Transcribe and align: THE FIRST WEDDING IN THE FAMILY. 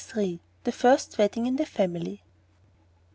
THE 0.63 0.71
FIRST 0.71 1.19
WEDDING 1.19 1.45
IN 1.45 1.57
THE 1.57 1.65
FAMILY. 1.67 2.23